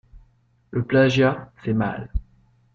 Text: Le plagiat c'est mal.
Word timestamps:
Le 0.71 0.83
plagiat 0.83 1.51
c'est 1.63 1.73
mal. 1.73 2.09